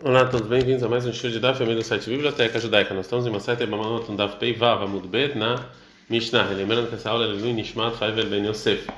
[0.00, 2.94] Olá a todos, bem-vindos a mais um show de Daf, família do site Biblioteca Judaica.
[2.94, 5.66] Nós estamos em uma site Bamanot, um Daf Pei Vav, Amud Bet, na
[6.08, 6.44] Mishnah.
[6.50, 8.88] Lembrando que essa aula é do Nishmat Faivel Ben Yosef.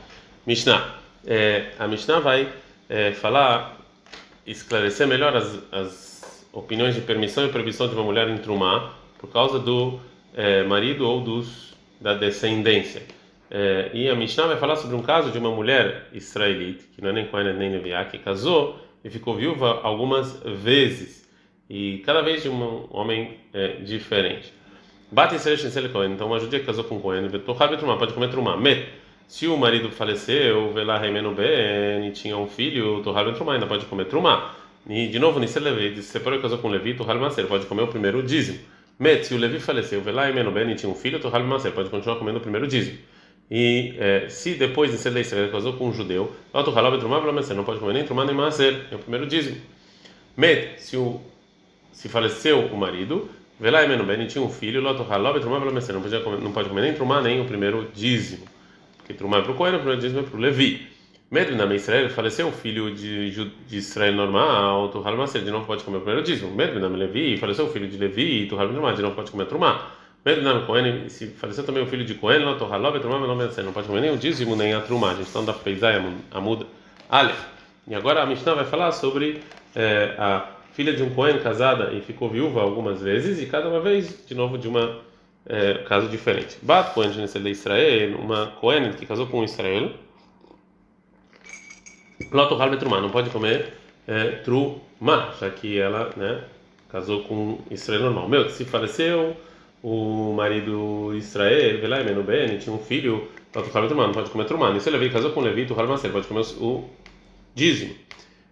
[0.47, 0.95] Mishnah.
[1.27, 2.51] É, a Mishnah vai
[2.89, 3.79] é, falar,
[4.47, 9.31] esclarecer melhor as, as, opiniões de permissão e proibição de uma mulher em Trumá por
[9.31, 9.99] causa do
[10.35, 13.03] é, marido ou dos, da descendência.
[13.51, 17.11] É, e a Mishnah vai falar sobre um caso de uma mulher israelita, que não
[17.11, 21.29] é nem Kohen nem Leviá, que casou e ficou viúva algumas vezes,
[21.69, 24.53] e cada vez de um homem é, diferente.
[25.13, 27.29] Bate em então uma judia que casou com Cohen,
[27.99, 28.57] pode comer trumá.
[29.29, 33.87] Se o marido faleceu, vela remeno ben, e tinha um filho, torrar trumá, ainda pode
[33.87, 34.55] comer trumá.
[34.89, 37.83] E de novo, Nisse Levi, se separou e casou com Levi, torrar macer, pode comer
[37.83, 38.59] o primeiro dízimo.
[38.99, 41.91] Met, se o Levi faleceu, vela remeno ben, e tinha um filho, torrar macer, pode
[41.91, 42.99] continuar comendo o primeiro dízimo.
[43.51, 48.05] E é, se depois de ser Israel casou com um judeu, não pode comer nem
[48.05, 49.57] trumar nem maser, é o primeiro dízimo.
[50.37, 51.21] Met, se, o,
[51.93, 53.29] se faleceu o marido,
[53.61, 57.45] Velai Menubeni tinha um filho, não pode comer, não pode comer nem trumar nem o
[57.45, 58.45] primeiro dízimo.
[58.97, 60.89] Porque trumar é para o Cohen, o primeiro dízimo é para o Levi.
[61.31, 63.31] Med na Israel, faleceu o filho de,
[63.67, 66.55] de Israel normal, Tuhal Maser, de novo pode comer o primeiro dízimo.
[66.55, 70.04] Med na Levi, faleceu o filho de Levi, Tuhal Maser, de novo pode comer trumar.
[70.25, 74.11] Medinam Cohen, se faleceu também o filho de Cohen, não torralov, não pode comer nem
[74.11, 75.11] o dízimo nem a trumá.
[75.11, 76.67] A gente está da Peizai Amud
[77.11, 77.45] Aleph.
[77.87, 79.43] E agora a Mishnah vai falar sobre
[79.77, 83.81] é, a filha de um Cohen casada e ficou viúva algumas vezes, e cada uma
[83.81, 85.01] vez, de novo, de uma
[85.47, 86.57] é, caso diferente.
[86.63, 89.91] Bat Cohen de Israel, uma Cohen que casou com Israel,
[92.33, 93.75] Loto Halbe Trumá, não pode comer
[94.09, 96.43] é, Trumá, já que ela né,
[96.91, 98.29] casou com Israel normal.
[98.29, 99.37] Meu, se faleceu
[99.85, 104.73] o marido Israel, Velai Ben, tinha um filho, não pode comer trumá.
[104.73, 106.85] Nisso Levi casou com Levi, tu Maser, pode comer o
[107.55, 107.95] dízimo.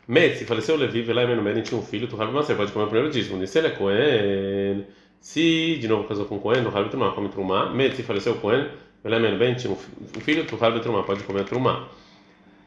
[0.06, 3.10] Met, se faleceu Levi, Velai Ben, tinha um filho, tu Maser, pode comer o primeiro
[3.10, 3.38] dízimo.
[3.38, 4.86] Nisso ele é Cohen,
[5.20, 7.70] se de novo casou com Cohen, tu Trumá, come trumá.
[7.70, 8.68] Met, se faleceu Cohen,
[9.02, 11.88] Velai Ben, tinha um filho, tu Trumá, pode comer trumá.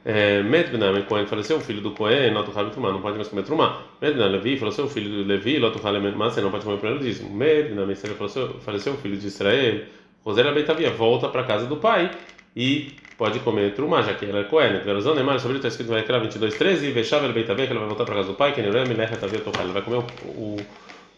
[0.05, 3.41] Met Benam Cohen faleceu o filho do Cohen, não tuchal trumá, não pode mais comer
[3.41, 3.81] trumá.
[3.99, 6.79] Met Benam Levi faleceu o filho do Levi, não tuchal massa, não pode comer o
[6.79, 7.35] primeiro dízimo.
[7.35, 8.15] Met Benam Israel
[8.61, 9.81] faleceu o filho de Israel,
[10.23, 12.11] Rosélia Beitavia volta para casa do pai
[12.55, 14.79] e pode comer trumá, já que ela é Cohen.
[14.81, 18.15] Verozão Neymar, sobre isso está escrito Ekra 22:13, Vexava Beitavia que ela vai voltar para
[18.15, 20.57] casa do pai, que Nerem Melech Tavia Tochal, ela vai comer o, o,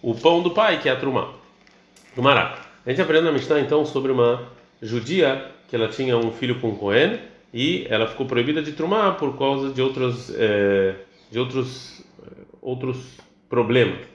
[0.01, 1.33] o pão do pai, que é a trumá.
[2.13, 2.57] Trumará.
[2.85, 4.43] A gente aprende na Mishnah então sobre uma
[4.81, 7.19] judia que ela tinha um filho com Cohen
[7.57, 10.93] e ela ficou proibida de trumar por causa de outros é,
[11.31, 12.05] de outros
[12.61, 13.17] outros
[13.49, 14.05] problemas,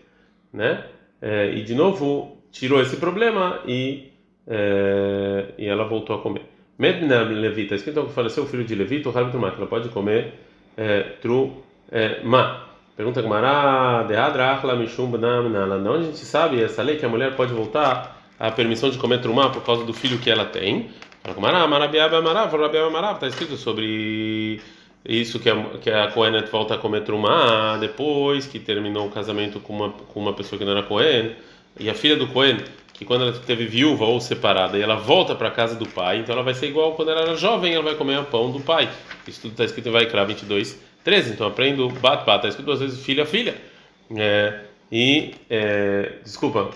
[0.52, 0.84] né?
[1.20, 4.12] É, e de novo tirou esse problema e
[4.46, 6.42] é, e ela voltou a comer.
[6.78, 9.88] Medna Levi, está escrito que faleceu o filho de Levi, Torrado Trumá, que ela pode
[9.88, 10.34] comer
[10.76, 11.16] é.
[12.96, 15.80] Pergunta Gmará, Deadra Achla Mishum Banamnala.
[15.80, 18.98] De onde a gente sabe essa lei que a mulher pode voltar a permissão de
[18.98, 20.90] comer Trumá por causa do filho que ela tem?
[23.12, 24.60] Está escrito sobre
[25.04, 29.60] isso que a, que a Cohen volta a comer trumá depois que terminou o casamento
[29.60, 31.36] com uma, com uma pessoa que não era Cohen.
[31.78, 32.58] E a filha do Cohen,
[32.92, 36.18] que quando ela teve viúva ou separada, e ela volta para a casa do pai,
[36.18, 38.60] então ela vai ser igual quando ela era jovem, ela vai comer o pão do
[38.60, 38.90] pai.
[39.26, 41.32] Isso tudo está escrito em Vaikra 22, 13.
[41.32, 43.54] Então aprendo bat bat, está escrito duas vezes filha, filha.
[44.16, 44.60] É,
[44.90, 46.70] e, é, desculpa,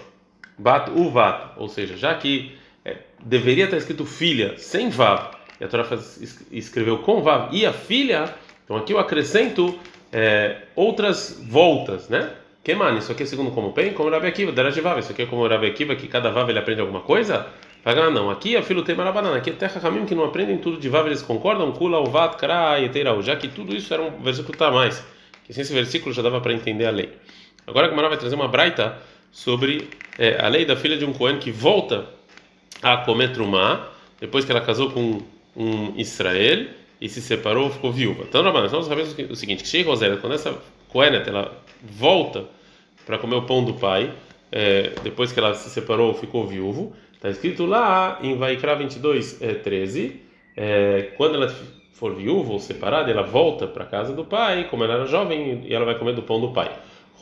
[0.57, 2.53] bat uvat, ou seja, já que
[2.87, 7.67] é, deveria estar escrito filha sem vav, e a Torá faz, escreveu com vav, e
[7.67, 8.33] a filha,
[8.65, 9.77] então aqui eu acrescento
[10.13, 12.31] é, outras voltas, né?
[12.63, 15.27] Que mano, isso aqui é segundo como pen, como Rabi Akiva, vav, isso aqui é
[15.27, 17.49] como Rabi Akiva, que cada vav ele aprende alguma coisa?
[17.85, 20.79] Ah, não, aqui a filho tem marabanana, aqui é terra caminho que não aprendem tudo
[20.79, 24.57] de vav, eles concordam, kula, uvat, kra, eteirau, já que tudo isso era um versículo
[24.57, 25.05] tá mais,
[25.45, 27.13] que sem esse versículo já dava para entender a lei.
[27.67, 28.97] Agora a Gamara vai trazer uma braita
[29.31, 32.16] sobre é, a lei da filha de um Cohen que volta
[32.83, 33.89] a comer trumá,
[34.21, 35.21] depois que ela casou com
[35.57, 36.67] um Israel
[37.01, 38.25] e se separou, ficou viúva.
[38.29, 40.57] Então, nós sabemos o seguinte: que chega Rosélia, quando essa
[40.89, 42.45] Coenet ela volta
[43.05, 44.13] para comer o pão do pai,
[44.51, 49.55] é, depois que ela se separou, ficou viúvo, está escrito lá em Vaikra 22, é,
[49.55, 50.23] 13,
[50.57, 51.55] é, quando ela
[51.93, 55.75] for viúva ou separada, ela volta para casa do pai, como ela era jovem, e
[55.75, 56.71] ela vai comer do pão do pai.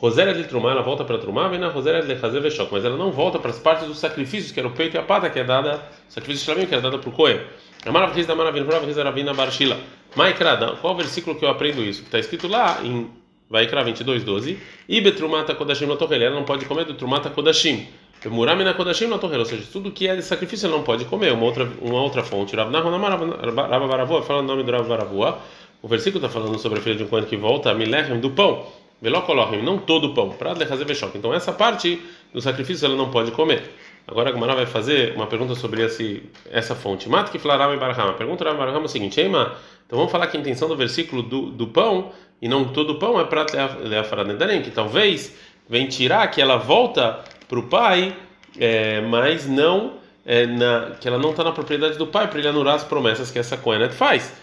[0.05, 2.95] Rosélia de Trumá, ela volta para Trumá, vem na Rosélia de Hazer Veshok, mas ela
[2.95, 5.39] não volta para as partes dos sacrifícios, que era o peito e a pata, que
[5.39, 7.39] é dada, sacrifício de Shlamim, que era dada por Cohen.
[7.83, 9.79] A maravilha da maravilha, maravilha da Ravina Barshila.
[10.15, 12.01] Maikrada, qual versículo que eu aprendo isso?
[12.01, 13.09] Que está escrito lá em
[13.49, 14.59] Vaikra 22, 12.
[14.87, 17.87] Ibe Trumata Kodashim na Torrel, ela não pode comer do Trumata Kodashim.
[18.27, 21.05] Murami na Kodashim na Torrel, ou seja, tudo que é de sacrifício ela não pode
[21.05, 21.33] comer.
[21.33, 22.55] Uma outra, uma outra fonte.
[22.55, 25.39] Rav Baravua, fala o nome do Rav Baravua.
[25.81, 28.84] O versículo está falando sobre a filha de um Cohen que volta Milechem do pão.
[29.01, 31.17] Velocolohim, não todo o pão, para fazer vexoque.
[31.17, 32.01] Então essa parte
[32.33, 33.63] do sacrifício ela não pode comer.
[34.07, 37.09] Agora a Gamara vai fazer uma pergunta sobre esse, essa fonte.
[37.09, 38.13] Mata que falaram em Barahama.
[38.13, 39.55] Pergunta Rav Barahama é o seguinte: Eima,
[39.85, 42.11] então vamos falar que a intenção do versículo do, do pão,
[42.41, 43.45] e não todo o pão, é para
[43.83, 45.35] Leafaranedarem, que talvez
[45.67, 48.15] vem tirar que ela volta para o pai,
[48.59, 49.93] é, mas não
[50.25, 53.31] é, na, que ela não está na propriedade do pai para ele anular as promessas
[53.31, 54.33] que essa Kohenet faz.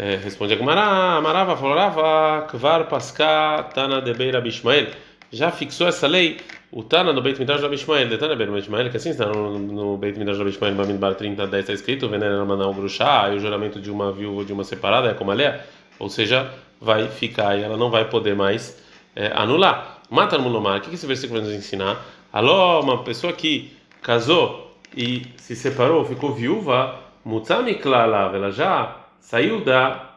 [0.00, 4.86] É, responde a Gemara, Amarava, Falorava, Kvar Pasca, Tana de Beira Bishmael.
[5.32, 6.36] Já fixou essa lei,
[6.70, 9.96] o Tana no Beit Midrash Rabi Ishmael, Tana Beira Bishmael, que assim está no, no
[9.96, 13.80] Beit Midrash Rabi Ishmael, Bamidbar 30, 10 está escrito, Venera Manal Grushá, e o juramento
[13.80, 15.66] de uma viúva de uma separada é como ela é,
[15.98, 16.48] ou seja,
[16.80, 18.80] vai ficar e ela não vai poder mais
[19.16, 19.98] é, anular.
[20.08, 22.06] Mata no Mulomar, o que esse versículo vai nos ensinar?
[22.32, 29.64] Alô, uma pessoa que casou e se separou, ficou viúva, Mutsami Klalav, ela já saiu
[29.64, 30.08] da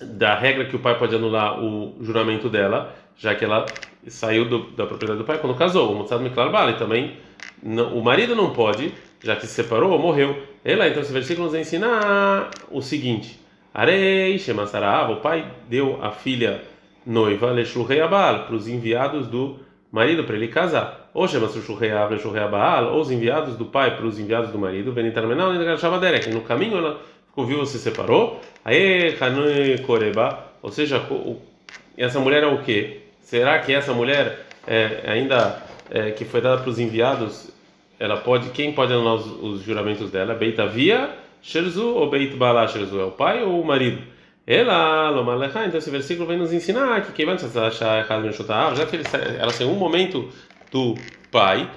[0.00, 3.64] da regra que o pai pode anular o juramento dela, já que ela
[4.08, 5.92] saiu do, da propriedade do pai quando casou.
[5.92, 7.16] O Mutsami Klalav, e também
[7.62, 8.92] não, o marido não pode,
[9.22, 10.42] já que se separou ou morreu.
[10.64, 13.40] Ela, então, esse versículo nos ensina o seguinte:
[13.72, 16.62] Arei Shemasarav, o pai deu a filha
[17.04, 19.58] noiva, Leshurrei Abal, para os enviados do
[19.90, 21.58] marido, para ele casar ou chama-se
[22.50, 26.76] Baal, ou os enviados do pai para os enviados do marido, Benitarmenal e no caminho
[26.76, 27.00] ela
[27.36, 29.14] ficou viúva, se separou, aí
[29.84, 31.06] Koreba, ou seja,
[31.98, 33.02] essa mulher é o quê?
[33.20, 37.50] Será que essa mulher é, ainda é, que foi dada para os enviados,
[38.00, 40.34] ela pode, quem pode anular os, os juramentos dela?
[40.34, 41.10] Beit Avia,
[41.42, 42.98] Sherzu ou Beit Bala Sherzu?
[43.00, 44.02] É o pai ou o marido?
[44.46, 47.36] Ela, Lomalecha, então esse versículo vem nos ensinar que quem vai
[47.66, 48.00] achar
[48.74, 48.96] já que
[49.38, 50.30] ela tem um momento
[50.72, 50.94] do
[51.30, 51.68] pai,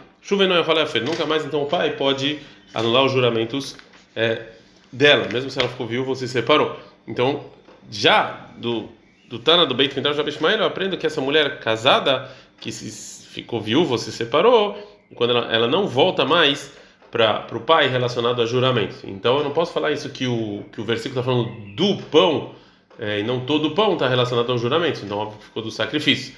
[1.01, 2.39] nunca mais então o pai pode
[2.73, 3.75] anular os juramentos
[4.15, 4.58] é,
[4.91, 6.77] dela, mesmo se ela ficou viúva ou se separou.
[7.07, 7.45] Então,
[7.91, 8.89] já do,
[9.27, 13.62] do Tana do Beit Midrash Ishmael, eu aprendo que essa mulher casada que se, ficou
[13.62, 14.77] viúva ou se separou,
[15.15, 16.71] quando ela, ela não volta mais
[17.12, 19.03] para o pai relacionado a juramentos.
[19.03, 22.53] Então, eu não posso falar isso que o, que o versículo está falando do pão,
[23.00, 26.35] é, e não todo o pão está relacionado ao juramento, então óbvio ficou do sacrifício.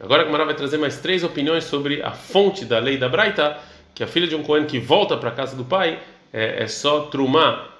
[0.00, 3.58] Agora a Gemara vai trazer mais três opiniões sobre a fonte da lei da Braita,
[3.94, 5.98] que a filha de um Cohen que volta para a casa do pai
[6.32, 7.77] é, é só trumar,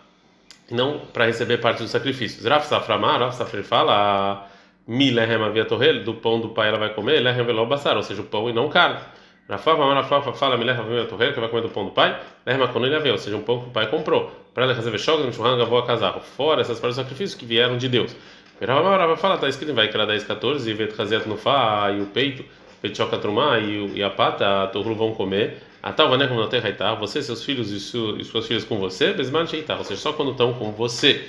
[0.70, 2.44] não para receber parte dos sacrifícios.
[2.44, 4.49] Raf Saframar, Raf Safre fala,
[4.87, 8.23] mi lehem aviatorrel, do pão do pai ela vai comer, lehem veló basar, ou seja,
[8.23, 9.00] o pão e não carne.
[9.49, 12.91] Rafafa, Rafafa fala, mi lehem aviatorrel, que vai comer do pão do pai, lehem akonoi
[12.91, 14.31] leveu, ou seja, um pão que o pai comprou.
[14.53, 16.19] Para ela fazer vexog, no churrasco, avó casar.
[16.20, 18.14] Fora essas partes dos sacrifícios que vieram de Deus.
[18.61, 22.44] Rava fala, está escrito em Vaikra 10, 14, e Vetchazet no Fá, e o peito,
[22.82, 25.62] Petchoka Trumá e a pata, a Torru vão comer.
[25.88, 28.62] A tal vané como na terra tá, você, seus filhos e, su, e suas filhas
[28.62, 31.26] com você, Besman ou seja, só quando estão com você.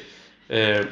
[0.49, 0.85] É,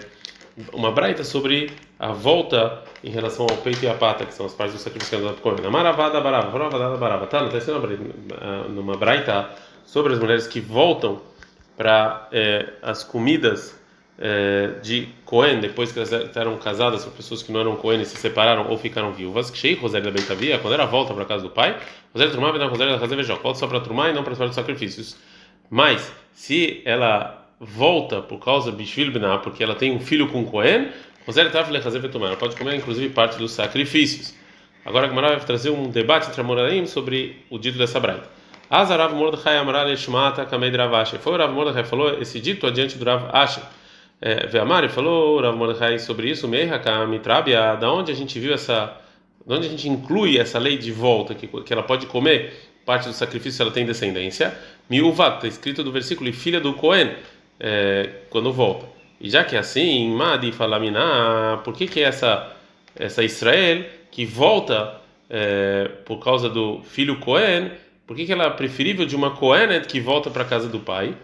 [0.72, 4.54] uma braita sobre a volta em relação ao peito e a pata, que são as
[4.54, 5.70] partes do sacrifício que nós comemos.
[5.70, 7.42] Maravada barava, maravada barava, tá?
[7.42, 7.86] Não está sendo
[8.70, 9.50] numa braita
[9.86, 11.22] sobre as mulheres que voltam
[11.76, 13.77] para é, as comidas
[14.82, 18.68] de Cohen, depois que elas eram casadas com pessoas que não eram Cohen se separaram
[18.70, 21.78] ou ficaram viúvas, que Rosélia da Beitavia, quando ela volta para a casa do pai,
[22.14, 24.56] Rosélia Trumá dar Rosélia da casa Vejó, volta só para Trumá e não para os
[24.56, 25.18] sacrifícios.
[25.70, 29.12] Mas, se ela volta por causa Bishvil
[29.44, 30.90] porque ela tem um filho com Cohen,
[31.26, 34.34] Rosélia Taf Lechazer Vetumá, ela pode comer inclusive parte dos sacrifícios.
[34.86, 38.30] Agora a Gemara vai trazer um debate entre Amoraim sobre o dito dessa braita.
[38.70, 41.18] Azarav Mordechai Amral Eshmata Kamed Ravashi.
[41.18, 43.64] Foi o Rav Mordechai falou esse dito adiante do Rav Asher.
[44.20, 48.98] É, Veamari falou, Rav Mordechai, sobre isso, Mitrabia, da onde a gente viu essa,
[49.46, 52.54] da onde a gente inclui essa lei de volta, que, que ela pode comer
[52.86, 54.58] parte do sacrifício se ela tem descendência.
[54.90, 57.12] Miuvat, está escrito do versículo, e filha do Cohen,
[57.60, 58.88] é, quando volta.
[59.20, 62.56] E já que é assim, Madi Falamina, por que que é essa,
[62.96, 67.72] essa Israel que volta é, por causa do filho Cohen,
[68.06, 70.80] por que que ela é preferível de uma Cohenet que volta para a casa do
[70.80, 71.16] pai?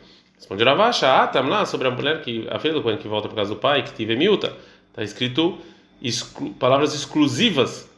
[0.43, 3.29] Responde Ravasha, ah, tam lá sobre a mulher que a filha do Cohen que volta
[3.29, 4.53] para casa do pai, que tive milta,
[4.89, 5.57] está escrito
[6.01, 7.89] exclu, palavras exclusivas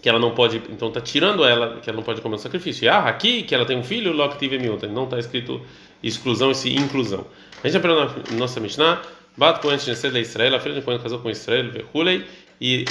[0.00, 2.84] que ela não pode, então está tirando ela que ela não pode comer o sacrifício.
[2.84, 5.60] E, ah, aqui que ela tem um filho, logo tive milta, não está escrito
[6.00, 7.26] exclusão, esse inclusão.
[7.64, 9.02] A gente aprendeu na nossa Mishnah,
[9.36, 12.24] Bat Cohen Shnesed de Israel, a filha de Cohen casou com Israel, Vehulei,
[12.60, 12.84] e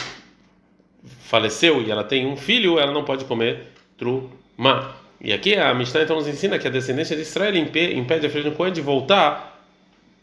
[1.22, 4.94] faleceu e ela tem um filho, ela não pode comer truma.
[5.20, 8.50] E aqui a Mishnah então nos ensina que a descendência de Israel impede a filha
[8.50, 9.64] de Cohen de voltar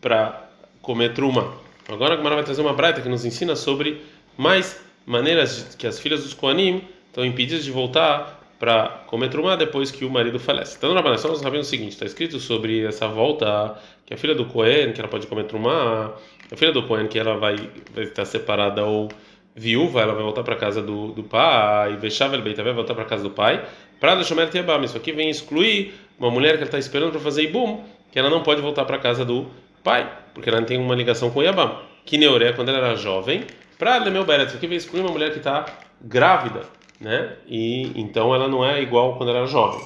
[0.00, 0.48] para
[0.80, 1.54] comer truma.
[1.88, 4.00] Agora a Gemara vai trazer uma braita que nos ensina sobre
[4.36, 9.90] mais maneiras que as filhas dos Koanim estão impedidas de voltar para comer truma depois
[9.90, 10.76] que o marido falece.
[10.78, 14.34] Então, na Rabanah, nós sabemos o seguinte: está escrito sobre essa volta que a filha
[14.34, 16.14] do Cohen, que ela pode comer truma,
[16.50, 17.56] a filha do Cohen, que ela vai,
[17.92, 19.08] vai estar separada ou
[19.54, 23.22] viúva, ela vai voltar para casa do, do pai, Veshavel Beit vai voltar para casa
[23.22, 23.64] do pai,
[24.04, 24.84] para Shomer Tebam.
[24.84, 27.82] Isso aqui vem excluir uma mulher que ela está esperando para fazer Ibum,
[28.12, 29.46] que ela não pode voltar para casa do
[29.82, 31.78] pai, porque ela não tem uma ligação com Yabam.
[32.04, 33.46] Que Neuré, quando ela era jovem,
[33.78, 35.64] para Lemeu Beret, isso aqui vem excluir uma mulher que está
[36.02, 36.64] grávida,
[37.00, 37.34] né?
[37.46, 39.80] E então ela não é igual quando ela era jovem.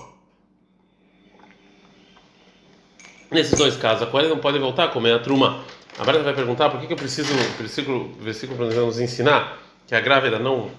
[3.31, 5.63] Nesses dois casos, a Coelha não pode voltar a comer a truma.
[5.97, 9.95] A Breta vai perguntar por que, que eu preciso, versículo, versículo para nos ensinar que
[9.95, 10.73] a grávida não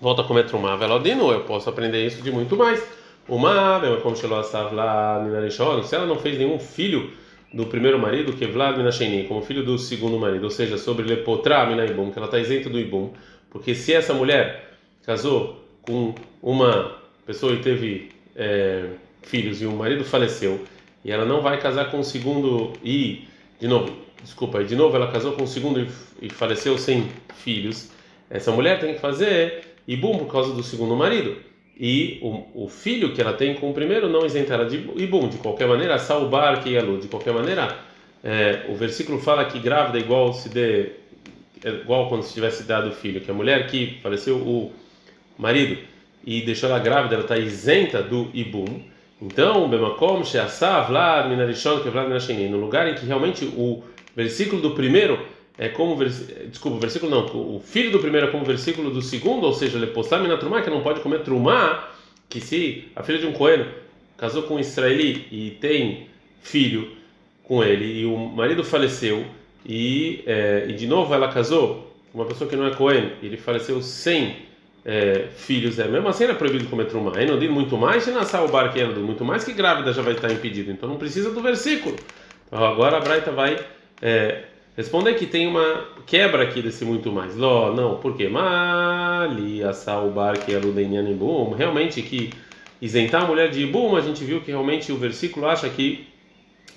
[0.00, 0.76] volta a comer truma.
[0.76, 2.82] Velodino, eu posso aprender isso de muito mais.
[3.28, 7.10] Uma, como se ela não fez nenhum filho
[7.54, 11.64] do primeiro marido, que Vlad Minasheni, como filho do segundo marido, ou seja, sobre Lepotra
[11.64, 13.10] Minaibum, que ela está isenta do Ibum,
[13.48, 14.72] porque se essa mulher
[15.06, 18.88] casou com uma pessoa e teve é,
[19.22, 20.64] filhos e o marido faleceu,
[21.04, 23.28] e ela não vai casar com o segundo e,
[23.60, 25.88] de novo, desculpa, de novo ela casou com o segundo e,
[26.26, 27.90] e faleceu sem filhos,
[28.28, 31.36] essa mulher tem que fazer ibum por causa do segundo marido.
[31.78, 35.28] E o, o filho que ela tem com o primeiro não isenta ela de ibum.
[35.28, 36.98] De qualquer maneira, salbar que yalu.
[36.98, 37.76] De qualquer maneira,
[38.22, 40.92] é, o versículo fala que grávida é igual se dê,
[41.64, 43.20] é igual quando se tivesse dado filho.
[43.20, 44.72] Que a mulher que faleceu o
[45.36, 45.78] marido
[46.24, 48.82] e deixou ela grávida, ela está isenta do ibum.
[49.20, 52.08] Então, Bemakom, Sheasav, Vlad, Minarishon, Kevlad.
[52.50, 53.82] No lugar em que realmente o
[54.14, 55.18] versículo do primeiro
[55.56, 59.00] é como desculpa, o versículo não, o filho do primeiro é como o versículo do
[59.00, 61.90] segundo, ou seja, ele postar mina trumá, que não pode comer trumá,
[62.28, 63.66] que se a filha de um coelho
[64.16, 66.08] casou com um israeli e tem
[66.42, 66.90] filho
[67.44, 69.24] com ele e o marido faleceu
[69.64, 73.36] e, é, e de novo ela casou com uma pessoa que não é coelho, ele
[73.36, 74.36] faleceu sem
[74.84, 77.12] é, filhos, é mesmo assim era proibido comer trumá.
[77.16, 80.12] Aí não muito mais, se nascer o bar que muito mais que grávida já vai
[80.14, 80.70] estar impedido.
[80.70, 81.96] Então não precisa do versículo.
[82.46, 83.58] Então agora a Braita vai
[84.02, 84.44] é,
[84.76, 87.36] responder que tem uma quebra aqui desse muito mais.
[87.36, 88.28] Ló, não, por quê?
[88.28, 91.54] Mali asaubar que ibum.
[91.54, 92.30] Realmente que
[92.80, 96.06] isentar a mulher de ibum, a gente viu que realmente o versículo acha que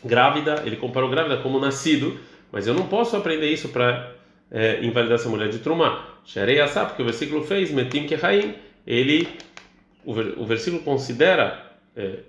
[0.03, 2.17] grávida, ele comparou grávida como nascido,
[2.51, 4.15] mas eu não posso aprender isso para
[4.51, 6.05] é, invalidar essa mulher de trumá.
[6.25, 9.27] Sharei assá, porque o versículo fez metim kehaim, ele
[10.05, 10.11] o,
[10.41, 12.19] o versículo considera é,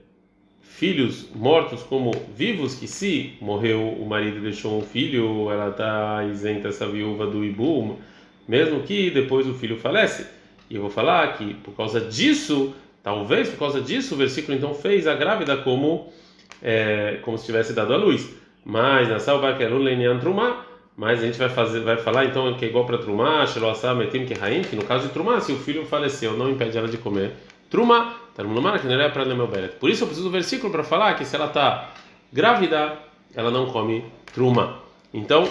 [0.78, 6.24] filhos mortos como vivos, que se morreu o marido e deixou um filho, ela está
[6.30, 7.98] isenta essa viúva do Ibu,
[8.46, 10.24] mesmo que depois o filho falece.
[10.70, 14.72] E eu vou falar que por causa disso, talvez por causa disso, o versículo então
[14.72, 16.12] fez a grávida como
[16.62, 18.32] é, como se tivesse dado a luz.
[18.64, 19.64] Mas na salva que
[20.20, 20.64] trumá,
[20.96, 23.44] mas a gente vai fazer, vai falar então que é igual para trumá,
[24.26, 27.32] que que no caso de trumá, se o filho faleceu, não impede ela de comer
[27.68, 28.27] trumá.
[29.80, 31.90] Por isso eu preciso do versículo para falar que se ela está
[32.32, 32.96] grávida,
[33.34, 34.78] ela não come truma.
[35.12, 35.48] Então,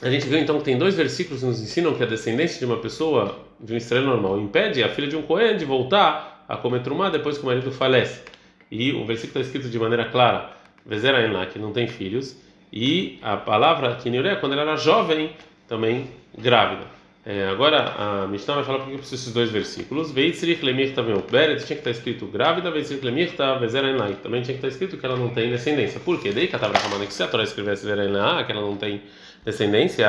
[0.00, 2.64] a gente viu então que tem dois versículos que nos ensinam que a descendência de
[2.64, 6.56] uma pessoa, de um estranho normal, impede a filha de um Cohen de voltar a
[6.56, 8.22] comer truma depois que o marido falece.
[8.70, 10.50] E o versículo está escrito de maneira clara,
[10.86, 12.36] Vezera que não tem filhos,
[12.72, 15.32] e a palavra Kiniré, quando ela era jovem,
[15.66, 16.84] também grávida.
[17.26, 20.12] É, agora a Mishnah vai falar porque eu preciso desses dois versículos.
[20.12, 24.16] Veitzrich lemirta Beret tinha que estar escrito grávida, Veitzrich lemirta vezerainlai.
[24.22, 25.98] Também tinha que estar escrito que ela não tem descendência.
[26.00, 26.32] Por quê?
[26.46, 29.00] Katabra Hamana que se a Torá escrevesse vezerainlai, que ela não tem
[29.42, 30.06] descendência,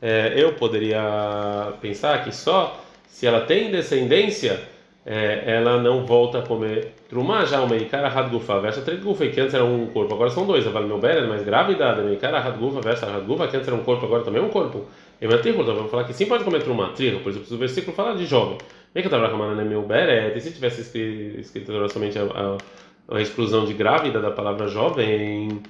[0.00, 4.60] é, eu poderia pensar que só se ela tem descendência,
[5.04, 7.44] é, ela não volta a comer trumá.
[7.44, 10.64] Já o meikara hadgufa, versa gufa, que antes era um corpo, agora são dois.
[10.64, 14.22] A Valmeu Beret, mais grávida, meikara hadgufa, versa hadgufa, que antes era um corpo, agora
[14.22, 14.86] também é um corpo.
[15.20, 18.24] Ematirruta, vamos falar que sim pode comer truma, trigo, por exemplo, o versículo fala de
[18.24, 18.58] jovem.
[18.94, 20.80] Bem que eu estava chamando meu beret, e se tivesse
[21.40, 25.60] escrito, somente a, a, a, exclusão de grávida da palavra jovem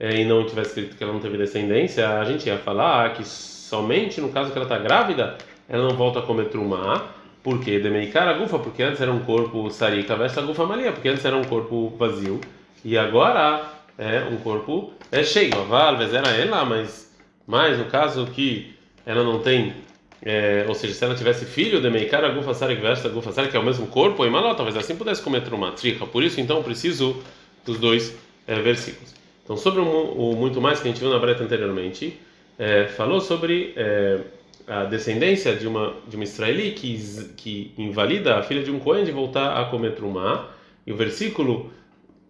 [0.00, 3.24] é, e não tivesse escrito que ela não teve descendência, a gente ia falar que
[3.24, 5.36] somente no caso que ela está grávida,
[5.68, 7.04] ela não volta a comer truma.
[7.42, 7.78] Por quê?
[7.78, 11.44] Demeikara gufa, porque antes era um corpo sarika, versa gufa malia, porque antes era um
[11.44, 12.40] corpo vazio
[12.84, 13.62] e agora
[13.98, 15.54] é um corpo é cheio.
[15.54, 17.14] Aval, era ela, mas
[17.46, 18.75] mas no caso que
[19.06, 19.72] ela não tem,
[20.20, 23.64] é, ou seja, se ela tivesse filho de Meikara Gufasari Gversa Gufasari, que é o
[23.64, 26.04] mesmo corpo, e Maló, talvez assim pudesse cometer uma trica.
[26.04, 27.22] Por isso, então, preciso
[27.64, 28.14] dos dois
[28.48, 29.14] é, versículos.
[29.44, 32.18] Então, sobre o, o, muito mais que a gente viu na breta anteriormente,
[32.58, 34.20] é, falou sobre é,
[34.66, 36.98] a descendência de uma de uma israeli que
[37.36, 40.50] que invalida a filha de um cohen de voltar a comer trumá.
[40.84, 41.70] E o versículo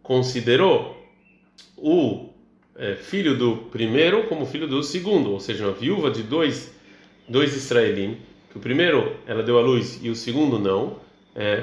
[0.02, 0.97] considerou
[1.76, 2.30] o
[3.02, 6.75] filho do primeiro como filho do segundo, ou seja, uma viúva de dois,
[7.28, 8.18] dois israelim,
[8.50, 10.99] que o primeiro ela deu à luz e o segundo não,
[11.35, 11.62] é,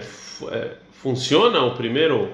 [0.51, 2.29] é, funciona o primeiro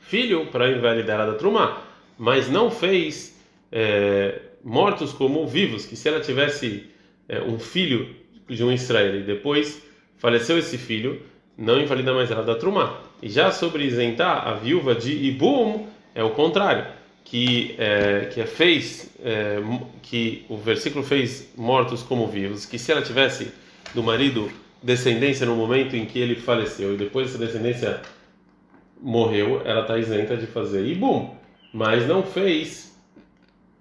[0.00, 1.82] filho para invalidar a da Trumá,
[2.18, 3.40] mas não fez
[3.72, 6.88] é, mortos como vivos, que se ela tivesse
[7.28, 8.14] é, um filho
[8.48, 9.82] de um Israel e depois
[10.18, 11.20] faleceu esse filho,
[11.56, 13.00] não invalida mais ela da Trumá.
[13.22, 16.86] E já sobre isentar a viúva de Ibum, é o contrário,
[17.24, 19.58] que é, que é fez, é,
[20.02, 23.50] que o versículo fez mortos como vivos, que se ela tivesse
[23.94, 24.50] do marido
[24.82, 28.02] descendência no momento em que ele faleceu e depois essa descendência
[29.00, 31.34] morreu, ela está isenta de fazer Ibum,
[31.72, 32.94] mas não fez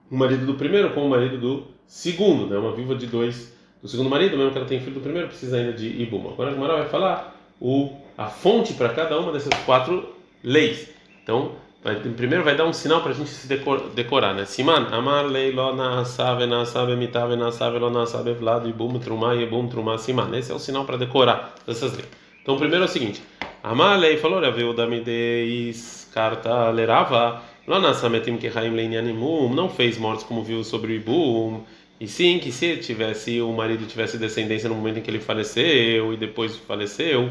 [0.09, 2.57] o marido do primeiro com o marido do segundo, né?
[2.57, 5.57] Uma viúva de dois do segundo marido, mesmo que ela tenha filho do primeiro, precisa
[5.57, 6.29] ainda de Ibum.
[6.29, 10.89] Agora a Gemara vai falar o, a fonte para cada uma dessas quatro leis.
[11.21, 14.45] Então, vai, primeiro vai dar um sinal para a gente se decor, decorar, né?
[14.45, 18.69] Siman, amar lei lo na save na save mitave na save lo na save vlado
[18.69, 20.33] ibum truma ibum truma siman.
[20.35, 22.07] Esse é o sinal para decorar essas leis.
[22.41, 23.21] Então, primeiro é o seguinte:
[23.61, 29.69] amar lei falou, viu da mideis carta lerava lo na sametim que raim leinianimum não
[29.69, 31.63] fez mortes como viu sobre o ibum.
[31.99, 36.13] E sim, que se tivesse o marido tivesse descendência no momento em que ele faleceu
[36.13, 37.29] e depois faleceu,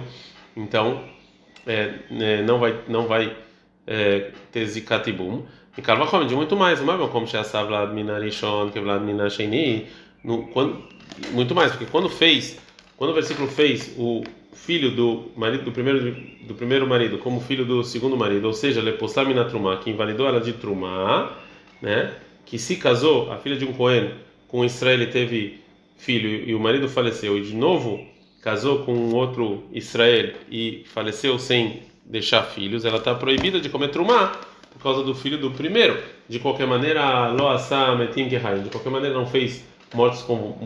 [0.56, 1.02] então
[1.66, 3.36] é, é, não vai não vai
[3.86, 5.42] é, ter zikatibum.
[5.76, 9.86] E calva de muito mais, é como Sheasav Vlad Minarishon, que Vlad Minasheni,
[11.32, 12.58] muito mais, porque quando fez,
[12.96, 14.22] quando o versículo fez o
[14.52, 16.14] filho do marido do primeiro
[16.46, 20.40] do primeiro marido como filho do segundo marido, ou seja, lepostar minatrumá, que invalidou ela
[20.40, 21.38] de trumá,
[21.80, 22.14] né?
[22.44, 24.12] Que se casou a filha de um cohen
[24.48, 25.60] com Israel teve
[25.96, 28.06] filho e o marido faleceu e de novo
[28.42, 31.80] casou com outro Israel e faleceu sem
[32.12, 34.38] deixar filhos, ela está proibida de comer trumá
[34.70, 35.98] por causa do filho do primeiro.
[36.28, 38.38] De qualquer maneira, lo asa metim de
[38.70, 39.64] qualquer maneira não fez
[39.94, 40.58] mortos como,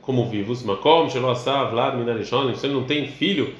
[0.00, 0.62] como vivos.
[0.62, 3.52] Makom, shelo asa, vlad minarishon, se ele não tem filho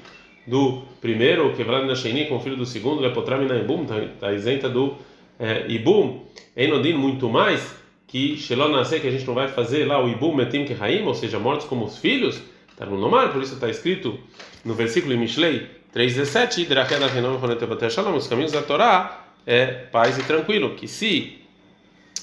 [0.46, 4.94] do primeiro, que vlad minasheni, com filho do segundo, lepotra minaibum, está tá isenta do
[5.38, 6.22] é, ibum.
[6.56, 7.74] Enodin muito mais
[8.06, 10.64] que shelo nasce, que a gente não vai fazer lá o ibum metim
[11.04, 12.40] ou seja, mortos como os filhos.
[12.70, 14.18] Está no nomar, por isso está escrito
[14.64, 21.38] no versículo em Mishlei 3,17, os caminhos da Torá é paz e tranquilo, que se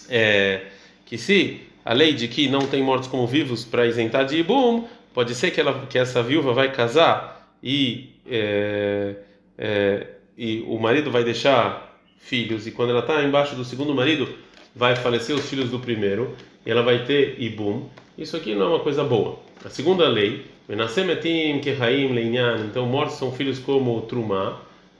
[0.10, 0.62] é,
[1.06, 4.88] que se a lei de que não tem mortos como vivos para isentar de Ibum,
[5.13, 9.15] pode ser que, ela, que essa viúva vai casar e, é,
[9.58, 14.28] é, e o marido vai deixar filhos, e quando ela está embaixo do segundo marido,
[14.76, 17.88] vai falecer os filhos do primeiro, e ela vai ter Ibum.
[18.17, 19.39] Isso aqui não é uma coisa boa.
[19.63, 22.68] A segunda lei Menasemetim kehaim leinyan.
[22.70, 24.60] Então, mortos são filhos como Trumá,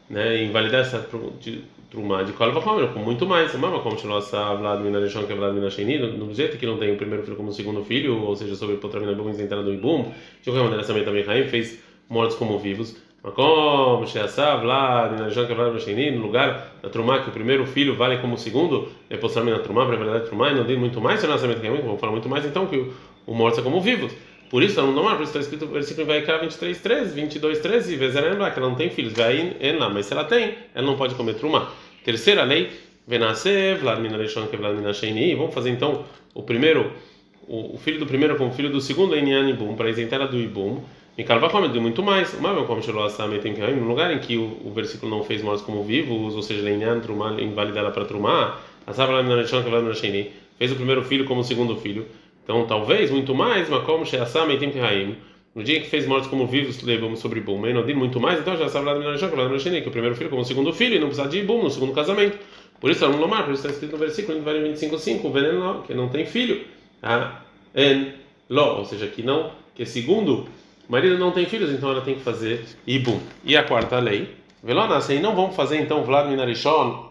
[0.10, 0.44] né?
[0.44, 1.08] Invalidar essa
[1.92, 3.54] Trumá de Kol Vachomer, com muito mais.
[3.54, 7.24] Mas como Shilosa Vlad Minarishon que Vlad Minasheni, no jeito que não tem o primeiro
[7.24, 10.64] filho como o segundo filho, ou seja, sobre Potramina Bum entrada do Ibum, de qualquer
[10.64, 11.80] maneira, também também Haim fez
[12.10, 12.98] mortos como vivos.
[13.22, 17.96] Como Sheasa Vlad Minarishon que Vlad Minasheni, no lugar da Trumá, que o primeiro filho
[17.96, 21.22] vale como o segundo, é Potramina Trumá, para verdade Trumá, e não tem muito mais,
[21.22, 22.92] Shilosa Haim, vamos falar muito mais então que
[23.28, 24.12] o morto é como vivos.
[24.50, 27.60] Por isso, não normal, por isso está escrito no versículo vai Vaikra 23, 13, 22,
[27.60, 30.98] 13, Vezerem que ela não tem filhos, vai lá, mas se ela tem, ela não
[30.98, 31.70] pode comer truma.
[32.04, 32.72] Terceira lei,
[33.08, 36.92] Venase, Vladimir Rishon, que Vladimir Sheini, vamos fazer então o primeiro,
[37.48, 40.38] o, o filho do primeiro com o filho do segundo em Ibum, para isentar do
[40.38, 40.82] Ibum,
[41.16, 44.20] e Calva come de muito mais, mas como Shelo Asame tem que no lugar em
[44.20, 48.06] que o, o versículo não fez mortos como vivos, ou seja, Lenyan, Trumá, invalidá-la para
[48.06, 48.58] Trumá,
[48.88, 52.06] Asab Vladimir Rishon, que Vladimir Sheini, fez o primeiro filho como o segundo filho.
[52.50, 55.16] Então, talvez, muito mais, mas como Sheassam Eitim Kehaim,
[55.54, 58.68] no dia que fez mortos como vivos, levamos sobre Bum, Enodim, muito mais, então já
[58.68, 61.44] sabe lá do que o primeiro filho como o segundo filho, e não precisa de
[61.44, 62.40] Bum no segundo casamento.
[62.82, 66.10] Por isso, no Lomar, por isso está escrito no versículo, no 25.5, veneno que não
[66.10, 66.66] tem filho,
[67.04, 67.44] a
[67.76, 68.14] en
[68.50, 70.48] lo, ou seja, que não, que segundo
[70.88, 73.20] o marido não tem filhos, então ela tem que fazer Ibum.
[73.46, 74.28] E a quarta lei,
[74.64, 77.09] Velona, assim, não vamos fazer então Vlad Minarishon o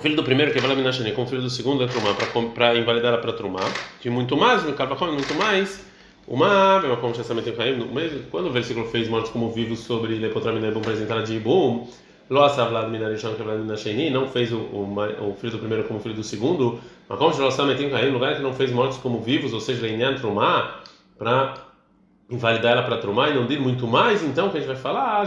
[0.00, 2.14] filho do primeiro que é Valaminashani com o filho do segundo é Trumá,
[2.54, 3.60] para invalidar para Trumá,
[4.00, 5.84] de muito mais, no Carvacom, muito mais.
[6.26, 7.12] Uma, como
[8.30, 11.88] quando o versículo fez mortos como vivos sobre Lepotramina bom apresentar de Ibum,
[12.28, 13.58] Loasa Vlad Minarishon que Vlad
[14.12, 17.64] não fez o, o, o, filho do primeiro como filho do segundo, mas como Loasa
[17.64, 20.82] Metim Caim, lugar que não fez mortos como vivos, ou seja, Lenyan Trumá,
[21.18, 21.69] para
[22.30, 25.22] invalidar ela para Trumá e não dir muito mais, então que a gente vai falar,
[25.22, 25.26] ah,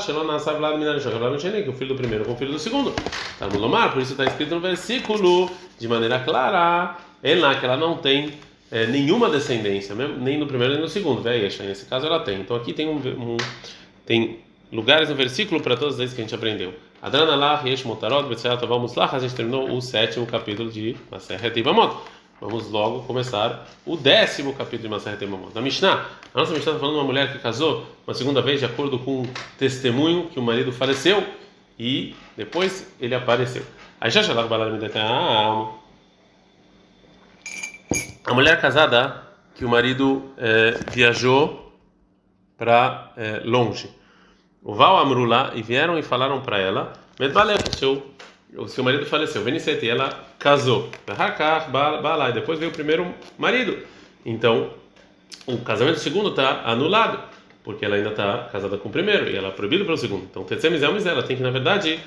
[1.64, 2.94] que o filho do primeiro com o filho do segundo.
[3.32, 7.76] Está no Lomar, por isso está escrito no versículo, de maneira clara, ela que ela
[7.76, 8.34] não tem
[8.72, 12.40] é, nenhuma descendência, nem no primeiro nem no segundo, velho, nesse caso ela tem.
[12.40, 13.38] Então aqui tem um, um
[14.06, 14.40] tem
[14.72, 16.74] lugares no versículo para todas as que a gente aprendeu.
[17.02, 18.30] Adrana lá, Yesh Motarot,
[18.66, 21.98] vamos lá, a gente terminou o sétimo capítulo de Maserhet Ibamot.
[22.44, 25.56] Vamos logo começar o décimo capítulo de Maseret Emamot.
[25.56, 28.60] Na Mishnah, a nossa Mishnah está falando de uma mulher que casou uma segunda vez
[28.60, 31.26] de acordo com um testemunho que o marido faleceu
[31.80, 33.64] e depois ele apareceu.
[34.02, 34.34] Aí já já
[38.26, 39.24] a mulher casada
[39.56, 41.74] que o marido é, viajou
[42.58, 43.90] para é, longe.
[44.62, 48.06] O Val Amrulá e vieram e falaram para ela, Medbalé, o seu
[48.58, 50.90] o seu marido faleceu, e ela casou.
[51.08, 53.78] E depois veio o primeiro marido.
[54.26, 54.72] Então,
[55.46, 57.20] o casamento segundo está anulado,
[57.64, 60.24] porque ela ainda está casada com o primeiro e ela é proibida pelo segundo.
[60.30, 60.46] Então,
[61.06, 62.00] ela tem que, na verdade,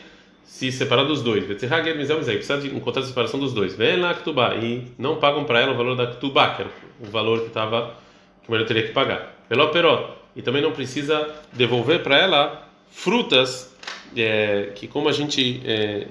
[0.44, 1.44] se separar dos dois.
[1.44, 3.74] Precisa de encontrar a separação dos dois.
[3.74, 7.10] Vem lá Ktubá e não pagam para ela o valor da Ktubá, que era o
[7.10, 7.94] valor que estava
[8.42, 9.34] que o marido teria que pagar.
[9.48, 10.16] Pelo peró.
[10.34, 13.74] E também não precisa devolver para ela frutas
[14.16, 16.06] é, que, como a gente é,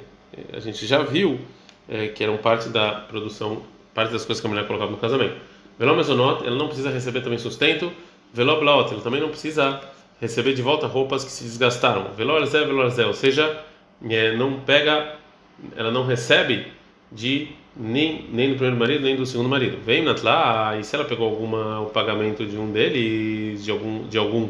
[0.53, 1.39] a gente já viu
[1.87, 3.61] é, que eram parte da produção,
[3.93, 5.35] parte das coisas que a mulher colocava no casamento.
[5.77, 7.91] Veló mesonot, ela não precisa receber também sustento.
[8.33, 9.81] Veló blaot, ela também não precisa
[10.19, 12.11] receber de volta roupas que se desgastaram.
[12.15, 13.63] Veló zé, veló zé, ou seja,
[14.09, 15.15] é, não pega,
[15.75, 16.67] ela não recebe
[17.11, 19.77] de nem, nem do primeiro marido nem do segundo marido.
[19.83, 24.17] Vem Natlá, e se ela pegou alguma o pagamento de um deles, de algum de
[24.17, 24.49] algum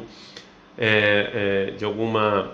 [0.78, 2.52] é, é, de alguma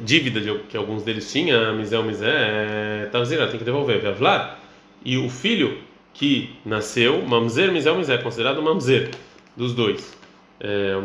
[0.00, 4.00] dívida de, que alguns deles tinham, misé misé, é, Tarzira, tem que devolver.
[4.12, 4.56] Vlad
[5.04, 5.78] e o filho
[6.12, 9.10] que nasceu, mamzer, misé misé, considerado mamzer
[9.56, 10.16] dos dois.
[10.60, 10.96] É,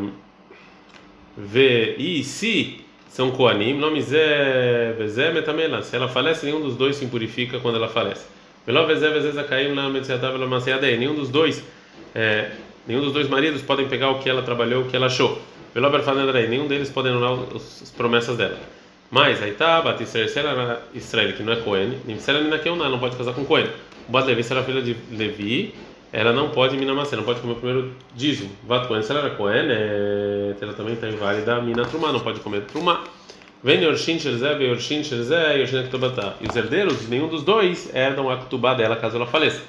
[1.97, 2.83] e se
[3.13, 5.83] são Koanim, nome Zé, Vezé, Metamela.
[5.83, 8.25] Se ela falece, nenhum dos dois se impurifica quando ela falece.
[8.65, 8.87] Lá,
[9.89, 10.97] Metziatava, Maciadei.
[10.97, 11.63] Nenhum dos dois,
[12.15, 12.49] é,
[12.87, 15.39] nenhum dos dois maridos podem pegar o que ela trabalhou, o que ela achou.
[15.73, 16.47] Veló Berfanedrei.
[16.47, 18.57] Nenhum deles pode anular as promessas dela.
[19.09, 22.99] Mas aí tá, Batisrael, se era Israel, que não é Cohen, Nimsela Minakeuna, ela não
[22.99, 23.67] pode casar com Cohen.
[24.07, 25.75] Bat Levi, se ela é filha de Levi,
[26.11, 28.49] ela não pode Minamacê, não pode comer o primeiro dízimo.
[28.67, 32.39] Vat Cohen, se ela era Cohen, é, ela também está inválida Mina Trumá, não pode
[32.39, 33.03] comer Trumá.
[33.63, 36.35] Vem Yorshin Sherzé, Yorshin Sherzé, Yorshin Ktubata.
[36.41, 39.61] E os herdeiros, nenhum dos dois herdam a Ktubá dela caso ela faleça.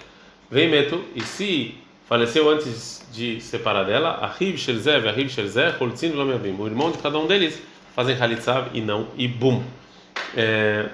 [0.51, 1.75] Vem Meto, e se
[2.07, 6.57] faleceu antes de separar dela, a Riv Sherzé, a Sherzé, Holtzin Vlamevim.
[6.59, 7.61] O irmão de cada um deles
[7.95, 9.63] fazem Halitzav e não Ibum.
[10.37, 10.89] É,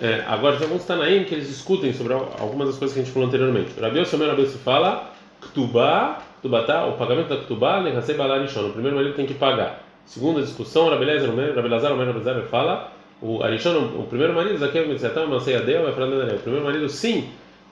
[0.00, 3.12] é, agora tem alguns Tanaim que eles discutem sobre algumas das coisas que a gente
[3.12, 3.78] falou anteriormente.
[3.80, 9.14] Rabi Osamer Rabi fala Ktubá, Ktubatá, o pagamento da Ktubá, Nehasei Balarishon, o primeiro marido
[9.14, 9.82] tem que pagar.
[10.06, 14.86] Segunda discussão, Rabi Lezer, Rabi Lazar, Rabi Lazar fala o Arishon, o primeiro marido, Zaqueu
[14.86, 17.28] Mitzatão, Mansei Adeu, falar O primeiro marido, sim,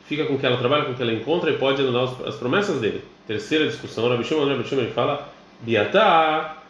[0.08, 3.02] fica com que ela trabalha, com que ela encontra e pode anular as promessas dele.
[3.26, 5.28] Terceira discussão, Rabi Shimon, Rabi Shimon fala
[5.60, 6.62] Biatá,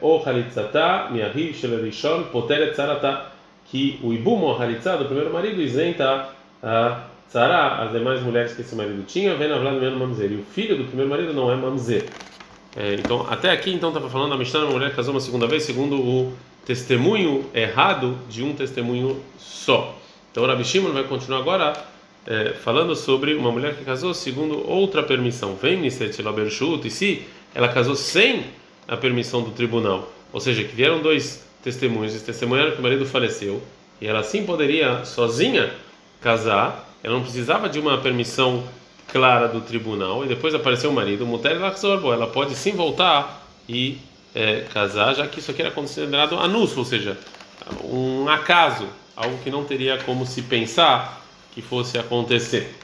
[0.00, 3.26] ou halitzatá, miahi shelerishon, poteret tzarata,
[3.66, 6.28] que o ibum ou halitzá do primeiro marido isenta
[6.62, 10.32] a tzara, as demais mulheres que esse marido tinha, vem na verdade mesmo mamzer.
[10.32, 12.06] E o filho do primeiro marido não é mamzer.
[12.76, 15.62] É, então, até aqui, então, estava falando a Mishnah, uma mulher casou uma segunda vez,
[15.62, 16.32] segundo o
[16.64, 19.94] testemunho errado de um testemunho só.
[20.30, 21.72] Então, o Rabi Shimon vai continuar agora
[22.26, 25.54] é, falando sobre uma mulher que casou segundo outra permissão.
[25.54, 27.22] Vem Niset Labershut, e se
[27.54, 28.44] ela casou sem
[28.86, 30.10] a permissão do tribunal.
[30.32, 33.62] Ou seja, que vieram dois testemunhos, e testemunharam que o marido faleceu,
[34.00, 35.72] e ela sim poderia sozinha
[36.20, 38.64] casar, ela não precisava de uma permissão
[39.08, 43.98] clara do tribunal, e depois apareceu o marido, mulher ela pode sim voltar e
[44.34, 47.18] é, casar, já que isso aqui era considerado anúncio, ou seja,
[47.84, 51.19] um acaso, algo que não teria como se pensar
[51.52, 52.74] que fosse acontecer.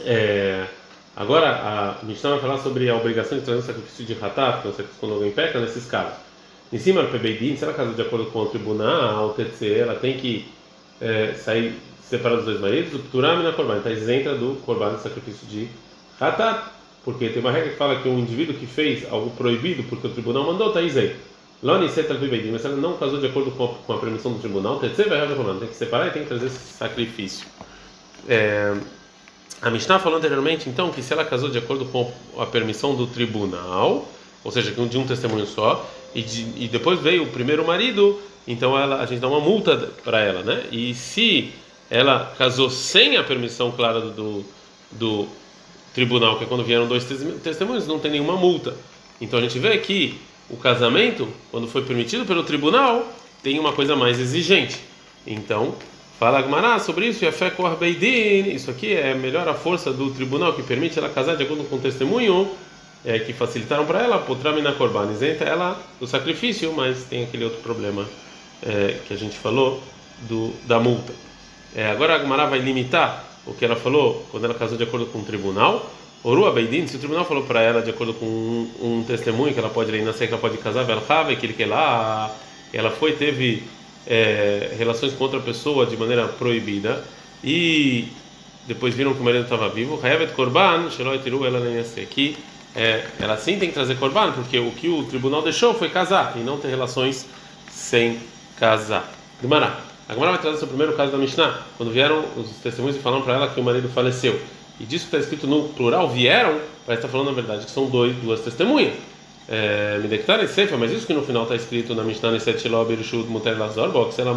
[0.00, 0.66] É,
[1.14, 4.84] Agora, a Mishnah vai falar sobre a obrigação de trazer um sacrifício de ratat, é
[4.98, 6.14] quando alguém peca, nesses casos.
[6.72, 10.16] Em cima do se ela casou de acordo com o tribunal, o TC, ela tem
[10.16, 10.48] que
[11.02, 14.94] é, sair separada dos dois maridos, o Pturam e na Korban, está isenta do Korban,
[14.94, 15.68] do sacrifício de
[16.18, 16.70] ratat,
[17.04, 20.10] porque tem uma regra que fala que um indivíduo que fez algo proibido porque o
[20.10, 21.16] tribunal mandou, está isento.
[21.62, 24.40] Loni Setal Pebeidin, mas ela não casou de acordo com a, com a permissão do
[24.40, 25.26] tribunal, TC vai
[25.58, 27.46] tem que separar e tem que trazer esse sacrifício.
[28.28, 28.74] É,
[29.60, 33.06] a Mishnah falou anteriormente, então, que se ela casou de acordo com a permissão do
[33.06, 34.08] tribunal,
[34.42, 38.76] ou seja, de um testemunho só, e, de, e depois veio o primeiro marido, então
[38.76, 40.64] ela, a gente dá uma multa para ela, né?
[40.72, 41.52] E se
[41.88, 44.44] ela casou sem a permissão clara do,
[44.90, 45.28] do
[45.94, 47.04] tribunal, que é quando vieram dois
[47.42, 48.74] testemunhos, não tem nenhuma multa.
[49.20, 50.18] Então a gente vê que
[50.52, 53.10] o casamento, quando foi permitido pelo tribunal,
[53.42, 54.78] tem uma coisa mais exigente.
[55.26, 55.74] Então,
[56.22, 60.08] Fala Agmará sobre isso, e a fé Beidin, isso aqui é melhor a força do
[60.12, 62.48] tribunal que permite ela casar de acordo com o testemunho
[63.04, 67.58] é, que facilitaram para ela, Potramina Korban, isenta ela do sacrifício, mas tem aquele outro
[67.60, 68.08] problema
[68.62, 69.82] é, que a gente falou
[70.20, 71.12] do, da multa.
[71.74, 75.06] É, agora a Agmará vai limitar o que ela falou quando ela casou de acordo
[75.06, 75.90] com o tribunal.
[76.24, 79.58] Orua Beidin, se o tribunal falou para ela de acordo com um, um, testemunho que
[79.58, 81.02] ela pode ler nascer que ela pode casar, ela
[81.36, 82.32] que lá,
[82.72, 83.64] ela foi teve
[84.06, 87.02] é, relações com outra pessoa de maneira proibida
[87.42, 88.06] e
[88.68, 92.36] depois viram que o marido estava vivo, Hayavet Korban, Sheloi Tiru, ela nem que
[92.74, 96.34] é, ela sim tem que trazer Korban, porque o que o tribunal deixou foi casar
[96.36, 97.26] e não ter relações
[97.68, 98.18] sem
[98.58, 99.10] casar.
[99.40, 99.76] Gemara.
[100.08, 103.22] A Gemara vai trazer o primeiro caso da Mishnah, quando vieram os testemunhos e falaram
[103.22, 104.38] para ela que o marido faleceu.
[104.80, 107.86] E disso que está escrito no plural, vieram, parece estar falando na verdade que são
[107.86, 108.94] dois, duas testemunhas.
[109.48, 112.84] É, me declara Sefer, mas isso que no final está escrito na Mishnah Neset Shiloh
[112.84, 114.34] Berushud Muter Lazor, que se ela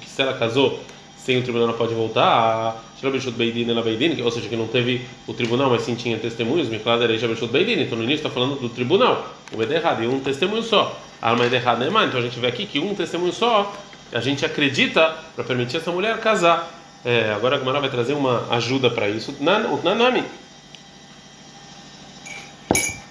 [0.00, 0.80] que ela casou
[1.16, 4.66] sem o tribunal ela pode voltar, Shiloh Berushud Beidin ela Beidin, ou seja, que não
[4.66, 8.30] teve o tribunal, mas sim tinha testemunhos, Miklad Ereja Berushud Beidin, então no início está
[8.30, 10.98] falando do tribunal, o é errado, e um testemunho só.
[11.20, 13.72] Alma é errado, né, Então a gente vê aqui que um testemunho só,
[14.12, 16.73] a gente acredita para permitir essa mulher casar.
[17.04, 19.36] É, agora a Gemara vai trazer uma ajuda para isso.
[19.40, 20.24] Nanami.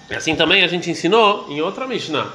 [0.09, 2.31] Assim também a gente ensinou em outra Mishnah.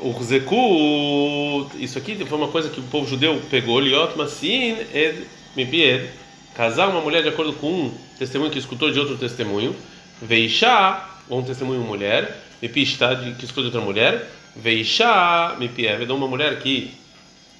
[0.00, 5.26] O Zeku, isso aqui foi uma coisa que o povo judeu pegou, Liot Masin Ed
[5.56, 6.10] Mipied,
[6.54, 9.74] casar uma mulher de acordo com um testemunho que escutou de outro testemunho,
[10.20, 16.58] Veishá, ou um testemunho mulher, Mipishta, que escutou de outra mulher, Veishá Mipiev, uma mulher
[16.60, 16.94] que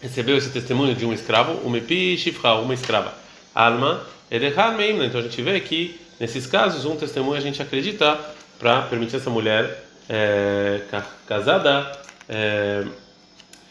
[0.03, 3.26] recebeu esse testemunho de um escravo, o Mipi Shifra, uma escrava.
[3.57, 5.07] Alma, Edechad Meimna.
[5.07, 8.19] Então a gente vê que nesses casos um testemunho a gente acredita
[8.59, 10.83] para permitir essa mulher é,
[11.27, 11.91] casada,
[12.29, 12.85] é,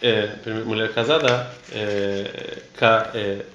[0.02, 0.30] é,
[0.66, 3.46] mulher casada, é, ca, é,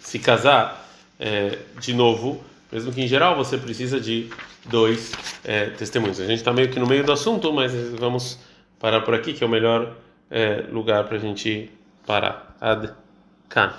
[0.00, 4.30] se casar é, de novo, mesmo que em geral você precisa de
[4.66, 5.12] dois
[5.78, 6.18] testemunhos.
[6.20, 8.38] A gente está meio que no meio do assunto, mas vamos
[8.80, 9.94] parar por aqui, que é o melhor
[10.72, 11.70] lugar para a gente
[12.06, 12.56] parar.
[12.60, 12.90] Ad
[13.48, 13.74] can.